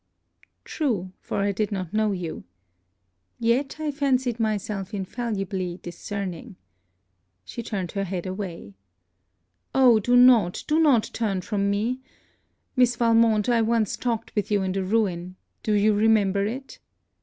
[0.65, 2.43] 'True, for I did not know you.
[3.37, 6.55] Yet, I fancied myself infallibly discerning.'
[7.45, 8.73] She turned her head away.
[9.75, 11.99] 'Oh do not, do not turn from me!
[12.75, 16.79] Miss Valmont, I once talked with you in the Ruin Do you remember it?'